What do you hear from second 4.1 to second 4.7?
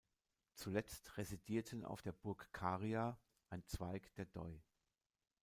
der Doi.